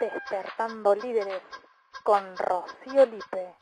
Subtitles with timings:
[0.00, 1.42] Despertando Líderes
[2.04, 3.54] con Rocío Lipe.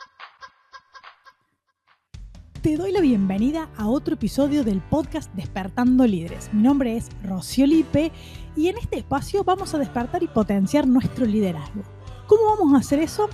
[2.62, 6.48] Te doy la bienvenida a otro episodio del podcast Despertando Líderes.
[6.54, 8.12] Mi nombre es Rocío Lipe
[8.54, 11.82] y en este espacio vamos a despertar y potenciar nuestro liderazgo.
[12.28, 13.28] ¿Cómo vamos a hacer eso?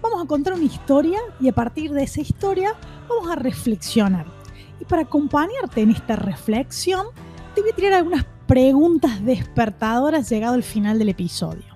[0.00, 2.74] Vamos a contar una historia y a partir de esa historia
[3.08, 4.26] vamos a reflexionar.
[4.80, 7.06] Y para acompañarte en esta reflexión,
[7.54, 11.71] te voy a tirar algunas preguntas despertadoras llegado al final del episodio.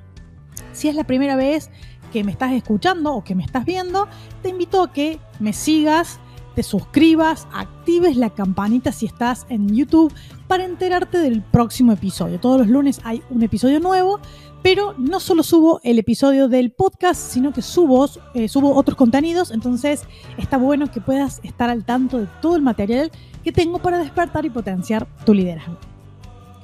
[0.76, 1.70] Si es la primera vez
[2.12, 4.08] que me estás escuchando o que me estás viendo,
[4.42, 6.20] te invito a que me sigas,
[6.54, 10.12] te suscribas, actives la campanita si estás en YouTube
[10.46, 12.40] para enterarte del próximo episodio.
[12.40, 14.20] Todos los lunes hay un episodio nuevo,
[14.62, 19.50] pero no solo subo el episodio del podcast, sino que subo, eh, subo otros contenidos,
[19.50, 20.04] entonces
[20.36, 23.10] está bueno que puedas estar al tanto de todo el material
[23.44, 25.78] que tengo para despertar y potenciar tu liderazgo.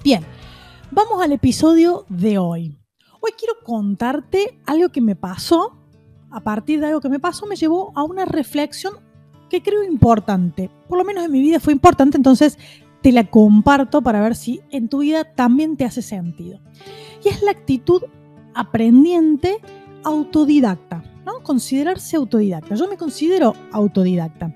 [0.05, 0.23] Bien,
[0.91, 2.82] vamos al episodio de hoy.
[3.25, 5.79] Hoy quiero contarte algo que me pasó.
[6.33, 8.95] A partir de algo que me pasó me llevó a una reflexión
[9.49, 10.71] que creo importante.
[10.89, 12.59] Por lo menos en mi vida fue importante, entonces
[13.01, 16.59] te la comparto para ver si en tu vida también te hace sentido.
[17.25, 18.03] Y es la actitud
[18.55, 19.59] aprendiente
[20.03, 21.45] autodidacta, ¿no?
[21.45, 22.75] Considerarse autodidacta.
[22.75, 24.53] Yo me considero autodidacta.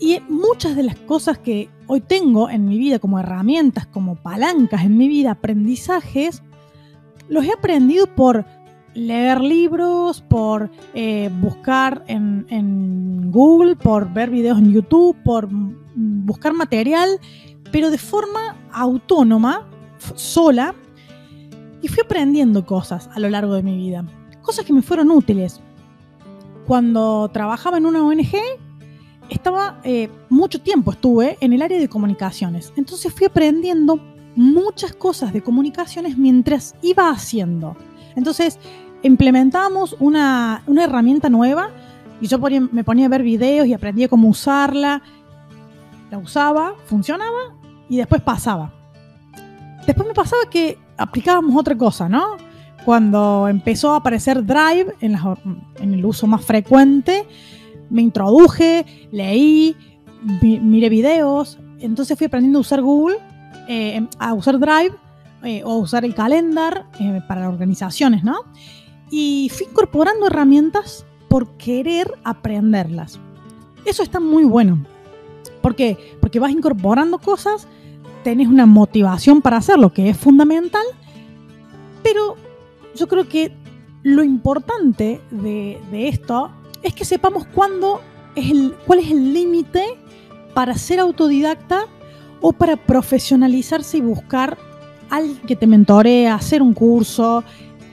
[0.00, 4.84] Y muchas de las cosas que hoy tengo en mi vida como herramientas, como palancas
[4.84, 6.42] en mi vida, aprendizajes,
[7.28, 8.44] los he aprendido por
[8.94, 15.48] leer libros, por eh, buscar en, Google, por ver videos en YouTube, por
[15.94, 17.18] buscar material,
[17.70, 19.66] pero de forma autónoma,
[20.14, 20.74] sola,
[21.80, 24.04] y fui aprendiendo cosas a lo largo de mi vida,
[24.42, 25.60] cosas que me fueron útiles.
[26.66, 28.36] Cuando trabajaba en una ONG,
[29.30, 33.98] estaba eh, mucho tiempo estuve en el área de comunicaciones, entonces fui aprendiendo
[34.34, 37.76] muchas cosas de comunicaciones mientras iba haciendo.
[38.16, 38.58] Entonces,
[39.02, 41.70] implementamos una, herramienta nueva
[42.20, 45.02] y yo me ponía a ver videos y aprendía cómo usarla.
[46.10, 47.56] La usaba, funcionaba
[47.88, 48.72] y después pasaba.
[49.86, 52.36] Después me pasaba que aplicábamos otra cosa, ¿no?
[52.84, 57.26] Cuando empezó a aparecer Drive en el uso más frecuente,
[57.90, 59.76] me introduje, leí,
[60.40, 63.18] miré videos, entonces fui aprendiendo a usar Google
[63.68, 64.94] eh, a usar Drive
[65.44, 68.44] eh, o usar el calendar eh, para organizaciones, ¿no?
[69.10, 73.18] Y fui incorporando herramientas por querer aprenderlas.
[73.84, 74.84] Eso está muy bueno.
[75.60, 75.98] ¿Por qué?
[76.20, 77.66] Porque vas incorporando cosas,
[78.22, 80.84] tenés una motivación para hacerlo, que es fundamental,
[82.02, 82.36] pero
[82.94, 83.52] yo creo que
[84.02, 86.50] lo importante de, esto
[86.82, 88.00] es que sepamos cuándo
[88.34, 89.84] es el, cuál es el límite
[90.54, 91.86] para ser autodidacta
[92.42, 94.58] o para profesionalizarse y buscar
[95.08, 97.44] alguien que te mentoree, hacer un curso,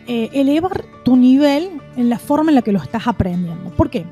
[0.07, 3.69] eh, elevar tu nivel en la forma en la que lo estás aprendiendo.
[3.71, 4.05] ¿Por qué?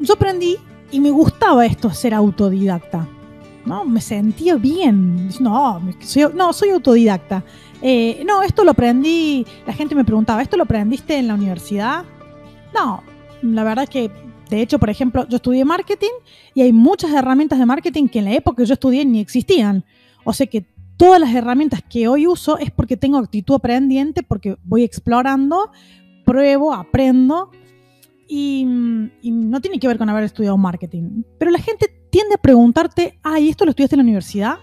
[0.00, 0.56] Yo aprendí
[0.90, 3.06] y me gustaba esto, ser autodidacta.
[3.66, 3.84] ¿no?
[3.84, 5.28] Me sentía bien.
[5.40, 7.44] No, soy, no, soy autodidacta.
[7.82, 12.04] Eh, no, esto lo aprendí, la gente me preguntaba, ¿esto lo aprendiste en la universidad?
[12.74, 13.02] No,
[13.42, 14.10] la verdad es que
[14.54, 16.12] de hecho, por ejemplo, yo estudié marketing
[16.54, 19.84] y hay muchas herramientas de marketing que en la época que yo estudié ni existían.
[20.24, 20.64] O sea que
[20.96, 25.72] todas las herramientas que hoy uso es porque tengo actitud aprendiente, porque voy explorando,
[26.24, 27.50] pruebo, aprendo
[28.28, 31.24] y, no tiene que ver con haber estudiado marketing.
[31.36, 34.58] Pero la gente tiende a preguntarte, ay, ¿esto lo estudiaste en la universidad?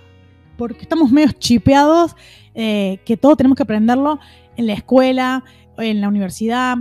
[0.58, 2.16] Porque estamos medio chipeados,
[2.56, 4.20] eh, que todo tenemos que aprenderlo
[4.56, 5.44] en la escuela,
[5.78, 6.78] en la universidad,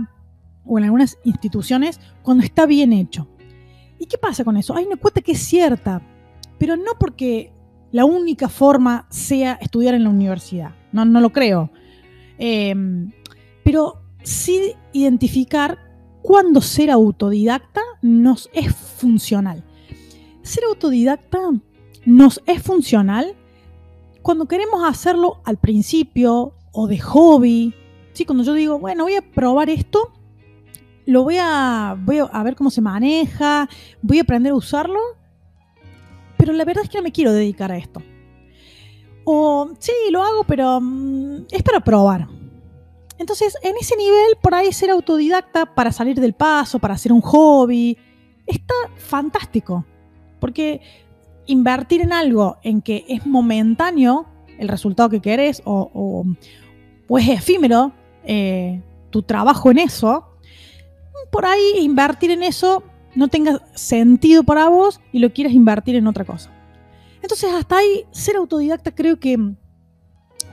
[0.65, 3.27] o en algunas instituciones cuando está bien hecho.
[3.99, 4.75] ¿Y qué pasa con eso?
[4.75, 6.01] Hay una cuenta que es cierta,
[6.57, 7.53] pero no porque
[7.91, 10.75] la única forma sea estudiar en la universidad.
[10.91, 11.69] No, no lo creo.
[12.37, 13.11] Em,
[13.63, 15.77] pero sí identificar
[16.21, 19.63] cuándo ser autodidacta nos es funcional.
[20.41, 21.39] Ser autodidacta
[22.05, 23.35] nos es funcional
[24.21, 27.73] cuando queremos hacerlo al principio o de hobby.
[28.13, 28.25] ¿sí?
[28.25, 30.11] Cuando yo digo, bueno, voy a probar esto
[31.05, 33.67] lo voy a, voy a ver cómo se maneja,
[34.01, 34.99] voy a aprender a usarlo,
[36.37, 38.01] pero la verdad es que no me quiero dedicar a esto.
[39.23, 42.27] O sí, lo hago, pero mm, es para probar.
[43.17, 47.21] Entonces, en ese nivel, por ahí ser autodidacta para salir del paso, para hacer un
[47.21, 47.95] hobby,
[48.47, 49.85] está fantástico.
[50.39, 50.81] Porque
[51.45, 54.25] invertir en algo en que es momentáneo
[54.57, 56.25] el resultado que querés o,
[57.09, 57.91] es efímero
[58.23, 60.30] eh, tu trabajo en eso,
[61.31, 62.83] por ahí invertir en eso
[63.15, 66.51] no tenga sentido para vos y lo quieras invertir en otra cosa.
[67.21, 69.37] Entonces, hasta ahí, ser autodidacta creo que,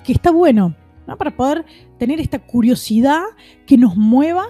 [0.05, 0.75] que está bueno.
[1.19, 1.65] para poder
[1.99, 3.23] tener esta curiosidad
[3.67, 4.47] que nos mueva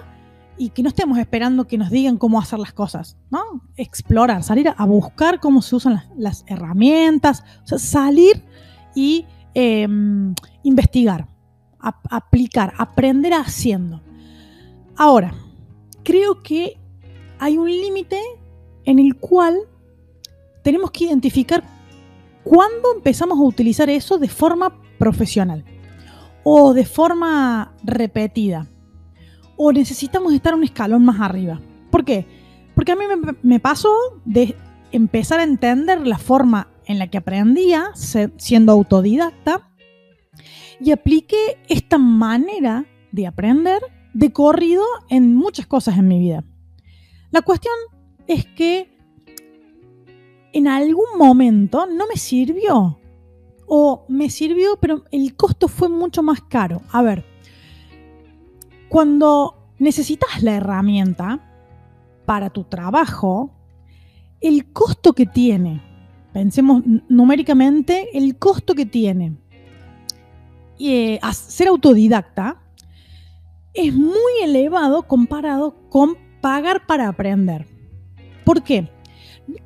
[0.57, 3.39] y que no estemos esperando que nos digan cómo hacer las cosas, ¿no?
[3.77, 8.43] Explorar, salir a buscar cómo se usan las, herramientas, salir
[8.93, 11.27] y em, investigar,
[11.79, 14.01] aplicar, aprender haciendo.
[14.97, 15.33] Ahora,
[16.09, 16.75] creo que
[17.37, 18.19] hay un límite
[18.83, 19.59] en el cual
[20.63, 21.63] tenemos que identificar
[22.43, 25.63] cuándo empezamos a utilizar eso de forma profesional
[26.43, 28.67] o de forma repetida
[29.55, 31.61] o necesitamos estar un escalón más arriba.
[31.91, 32.25] ¿Por qué?
[32.73, 33.05] Porque a mí
[33.43, 33.93] me, pasó
[34.25, 34.55] de
[34.91, 39.69] empezar a entender la forma en la que aprendía siendo autodidacta
[40.81, 43.79] y apliqué esta manera de aprender
[44.13, 46.43] de corrido en muchas cosas en mi vida.
[47.31, 47.73] La cuestión
[48.27, 48.97] es que
[50.53, 52.99] en algún momento no me sirvió.
[53.71, 56.81] O me sirvió, pero el costo fue mucho más caro.
[56.91, 57.23] A ver,
[58.89, 61.39] cuando necesitas la herramienta
[62.25, 63.51] para tu trabajo,
[64.41, 65.83] el costo que tiene,
[66.33, 69.37] pensemos numéricamente, el costo que tiene
[70.79, 72.61] eh, ser autodidacta
[73.79, 77.67] es muy elevado comparado con pagar para aprender.
[78.45, 78.89] ¿Por qué?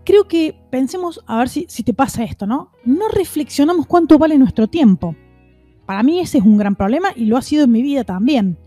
[0.06, 2.71] Creo que pensemos, a ver si, si te pasa esto, ¿no?
[2.86, 5.15] No reflexionamos cuánto vale nuestro tiempo.
[5.86, 8.57] Para mí ese es un gran problema y lo ha sido en mi vida también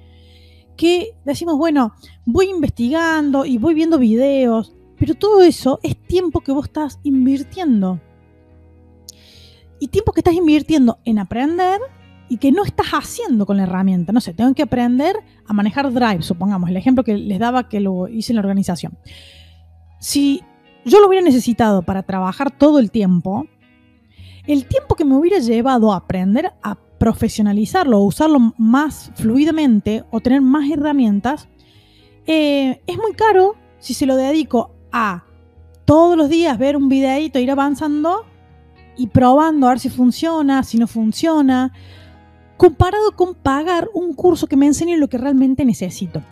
[0.76, 1.94] que decimos, bueno,
[2.24, 8.00] voy investigando y voy viendo videos, pero todo eso es tiempo que vos estás invirtiendo.
[9.78, 11.80] Y tiempo que estás invirtiendo en aprender
[12.28, 14.12] y que no estás haciendo con la herramienta.
[14.12, 17.80] No sé, tengo que aprender a manejar Drive, supongamos, el ejemplo que les daba que
[17.80, 18.98] lo hice en la organización.
[20.00, 20.42] Si
[20.84, 23.46] yo lo hubiera necesitado para trabajar todo el tiempo,
[24.46, 30.40] el tiempo que me hubiera llevado a aprender a profesionalizarlo usarlo más fluidamente o tener
[30.40, 31.48] más herramientas,
[32.26, 35.24] eh, es muy caro si se lo dedico a
[35.84, 38.24] todos los días ver un videito, ir avanzando
[38.96, 41.72] y probando a ver si funciona, si no funciona,
[42.56, 46.22] comparado con pagar un curso que me enseñe lo que realmente necesito.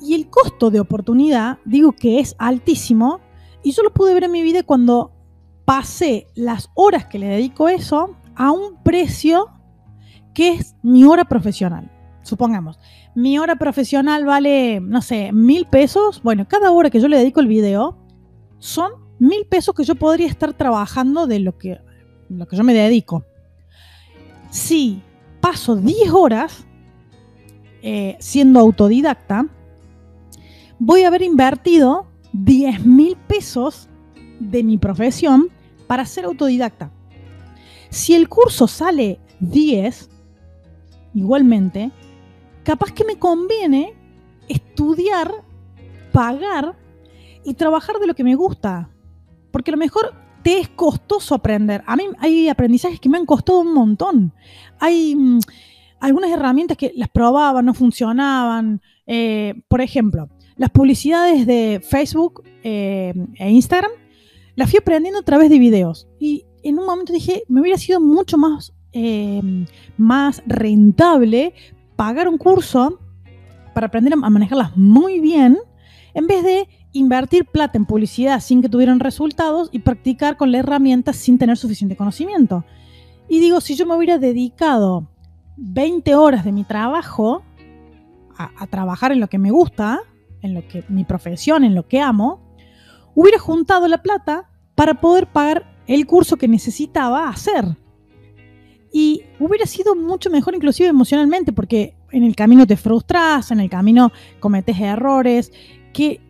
[0.00, 3.20] Y el costo de oportunidad, digo que es altísimo,
[3.62, 5.12] y yo lo pude ver en mi vida cuando
[5.64, 9.48] pasé las horas que le dedico a eso a un precio
[10.34, 11.90] que es mi hora profesional.
[12.22, 12.78] Supongamos,
[13.14, 16.22] mi hora profesional vale, no sé, mil pesos.
[16.22, 17.98] Bueno, cada hora que yo le dedico el video
[18.58, 21.80] son mil pesos que yo podría estar trabajando de lo que,
[22.28, 23.24] lo que yo me dedico.
[24.50, 25.02] Si
[25.40, 26.66] paso 10 horas
[27.82, 29.46] eh, siendo autodidacta,
[30.78, 33.88] voy a haber invertido 10 mil pesos
[34.40, 35.48] de mi profesión
[35.86, 36.92] para ser autodidacta.
[37.90, 40.10] Si el curso sale 10,
[41.14, 41.90] igualmente,
[42.64, 43.94] capaz que me conviene
[44.48, 45.32] estudiar,
[46.12, 46.76] pagar
[47.44, 48.90] y trabajar de lo que me gusta.
[49.50, 51.82] Porque a lo mejor te es costoso aprender.
[51.86, 54.32] A mí hay aprendizajes que me han costado un montón.
[54.78, 55.40] Hay mm,
[56.00, 58.80] algunas herramientas que las probaba, no funcionaban.
[59.06, 63.90] Eh, por ejemplo, las publicidades de Facebook eh, e Instagram
[64.56, 66.08] las fui aprendiendo a través de videos.
[66.18, 69.40] Y en un momento dije, me hubiera sido mucho más, eh,
[69.96, 71.54] más rentable
[71.96, 72.98] pagar un curso
[73.74, 75.58] para aprender a manejarlas muy bien,
[76.14, 80.58] en vez de invertir plata en publicidad sin que tuvieran resultados y practicar con la
[80.58, 82.64] herramienta sin tener suficiente conocimiento.
[83.28, 85.08] Y digo, si yo me hubiera dedicado
[85.56, 87.44] 20 horas de mi trabajo
[88.36, 90.00] a, a, trabajar en lo que me gusta,
[90.42, 92.40] en lo que mi profesión, en lo que amo,
[93.14, 97.76] hubiera juntado la plata para poder pagar el curso que necesitaba hacer.
[98.92, 103.70] Y hubiera sido mucho mejor inclusive emocionalmente, porque en el camino te frustras, en el
[103.70, 105.52] camino cometes errores,
[105.92, 106.20] que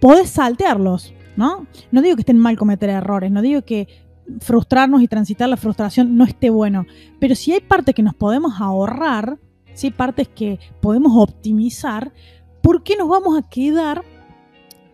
[0.00, 1.66] podés saltearlos, ¿no?
[1.90, 3.88] No digo que estén mal cometer errores, no digo que
[4.40, 6.86] frustrarnos y transitar la frustración no esté bueno,
[7.18, 9.38] pero si hay partes que nos podemos ahorrar,
[9.74, 12.12] si hay partes que podemos optimizar,
[12.62, 14.04] ¿por qué nos vamos a quedar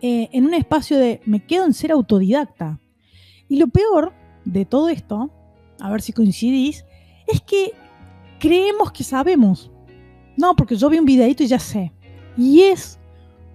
[0.03, 2.81] eh, en un espacio de me quedo en ser autodidacta?
[3.49, 4.13] Y lo peor
[4.45, 5.31] de todo esto,
[5.81, 6.85] a ver si coincidís,
[7.27, 7.73] es que
[8.39, 9.71] creemos que sabemos.
[10.37, 11.93] No, porque yo vi un videito y ya sé.
[12.37, 12.99] Y es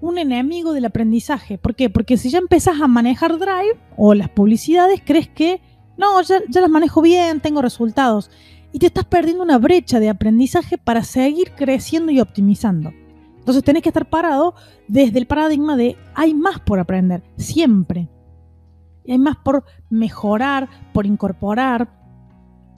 [0.01, 1.57] un enemigo del aprendizaje.
[1.57, 1.89] ¿Por qué?
[1.89, 5.61] Porque si ya empezás a manejar Drive o las publicidades, crees que
[5.97, 8.31] no, ya, las manejo bien, tengo resultados.
[8.71, 12.91] Y te estás perdiendo una brecha de aprendizaje para seguir creciendo y optimizando.
[13.39, 14.53] Entonces tenés que estar parado
[14.87, 18.09] desde el paradigma de hay más por aprender, siempre
[19.11, 21.89] hay más por mejorar, por incorporar.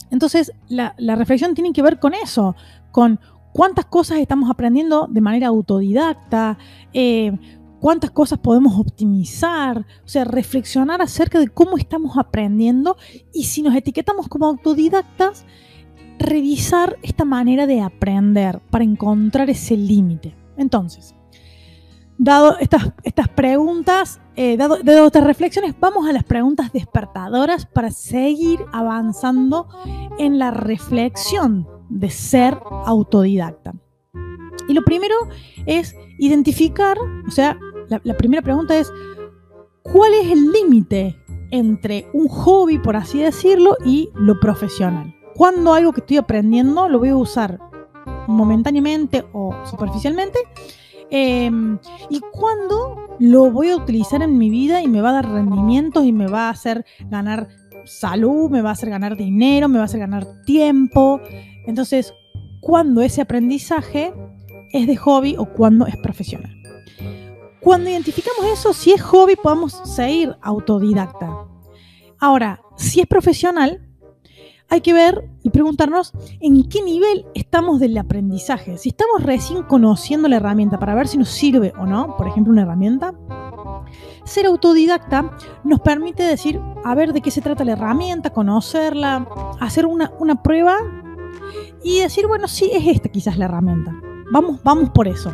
[0.09, 2.55] Entonces, la, reflexión tiene que ver con eso,
[2.91, 3.19] con
[3.53, 6.57] cuántas cosas estamos aprendiendo de manera autodidacta,
[6.93, 7.37] eh,
[7.79, 12.95] cuántas cosas podemos optimizar, o sea, reflexionar acerca de cómo estamos aprendiendo
[13.33, 15.45] y si nos etiquetamos como autodidactas,
[16.19, 20.35] revisar esta manera de aprender para encontrar ese límite.
[20.57, 21.15] Entonces,
[22.19, 27.89] dado estas, estas preguntas, eh, dado, dado, estas reflexiones, vamos a las preguntas despertadoras para
[27.89, 29.67] seguir avanzando
[30.19, 33.73] en la reflexión de ser autodidacta.
[34.67, 35.15] Y lo primero
[35.65, 37.57] es identificar, o sea,
[37.89, 38.91] la, primera pregunta es,
[39.83, 41.17] ¿cuál es el límite
[41.51, 45.13] entre un hobby, por así decirlo, y lo profesional?
[45.35, 47.59] ¿Cuándo algo que estoy aprendiendo lo voy a usar
[48.27, 50.39] momentáneamente o superficialmente?
[51.09, 51.77] Em,
[52.09, 56.05] ¿Y cuándo lo voy a utilizar en mi vida y me va a dar rendimientos
[56.05, 57.49] y me va a hacer ganar
[57.85, 61.19] salud, me va a hacer ganar dinero, me va a hacer ganar tiempo?
[61.65, 62.13] Entonces,
[62.61, 64.13] ¿cuándo ese aprendizaje
[64.71, 66.55] es de hobby o cuándo es profesional?
[67.61, 71.45] Cuando identificamos eso, si es hobby, podemos seguir autodidacta.
[72.19, 73.87] Ahora, si es profesional,
[74.71, 78.77] hay que ver y preguntarnos en qué nivel estamos del aprendizaje.
[78.77, 82.53] Si estamos recién conociendo la herramienta para ver si nos sirve o no, por ejemplo,
[82.53, 83.13] una herramienta,
[84.23, 89.27] ser autodidacta nos permite decir, a ver de qué se trata la herramienta, conocerla,
[89.59, 90.77] hacer una, una prueba
[91.83, 93.93] y decir, bueno, sí, es esta quizás la herramienta.
[94.31, 95.31] Vamos, vamos por eso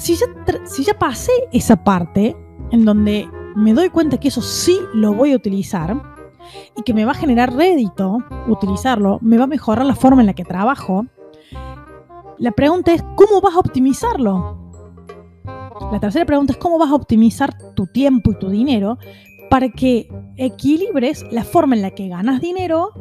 [0.00, 2.36] si ya, pasé esa parte
[2.70, 6.00] en donde me doy cuenta que eso sí lo voy a utilizar
[6.76, 10.26] y que me va a generar rédito utilizarlo, me va a mejorar la forma en
[10.26, 11.06] la que trabajo,
[12.38, 14.58] la pregunta es, ¿cómo vas a optimizarlo?
[15.92, 18.98] La tercera pregunta es, ¿cómo vas a optimizar tu tiempo y tu dinero
[19.50, 22.92] para que equilibres la forma en la que ganas dinero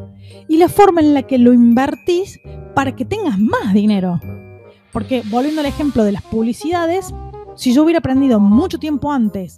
[0.50, 2.42] y la forma en la que lo invertís
[2.76, 4.20] para que tengas más dinero?
[4.92, 7.14] Porque volviendo al ejemplo de las publicidades,
[7.56, 9.58] si yo hubiera aprendido mucho tiempo antes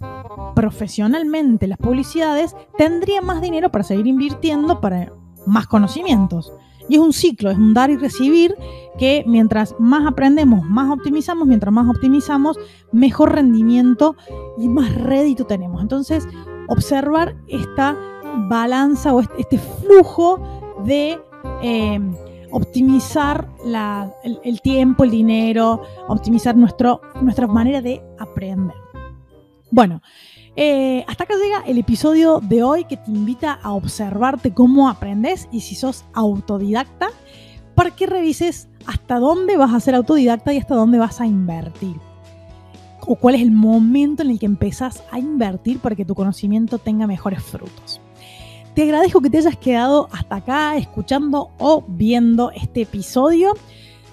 [0.54, 5.12] profesionalmente las publicidades, tendría más dinero para seguir invirtiendo para
[5.46, 6.52] más conocimientos.
[6.88, 8.54] Y es un ciclo, es un dar y recibir
[8.98, 12.58] que mientras más aprendemos, más optimizamos, mientras más optimizamos,
[12.90, 14.16] mejor rendimiento
[14.58, 15.80] y más rédito tenemos.
[15.80, 16.26] Entonces,
[16.68, 17.96] observar esta
[18.48, 20.40] balanza o este, flujo
[20.84, 21.20] de...
[21.62, 22.00] Eh,
[22.52, 23.48] optimizar
[24.44, 28.76] el, tiempo, el dinero, optimizar nuestro, nuestra manera de aprender.
[29.70, 30.02] Bueno,
[30.54, 35.48] eh, hasta acá llega el episodio de hoy que te invita a observarte cómo aprendes
[35.50, 37.08] y si sos autodidacta,
[37.74, 41.96] para que revises hasta dónde vas a ser autodidacta y hasta dónde vas a invertir.
[43.06, 46.78] O cuál es el momento en el que empezás a invertir para que tu conocimiento
[46.78, 48.00] tenga mejores frutos.
[48.74, 53.54] Te agradezco que te hayas quedado hasta acá escuchando o viendo este episodio.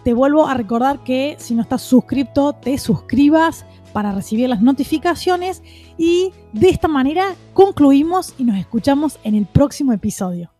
[0.03, 5.63] Te vuelvo a recordar que si no estás suscrito, te suscribas para recibir las notificaciones
[5.97, 10.51] y de esta manera concluimos y nos escuchamos en el próximo episodio.